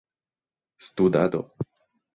[0.89, 1.41] studado